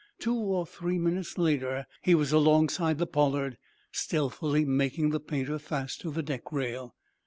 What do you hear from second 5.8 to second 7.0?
to the deck rail.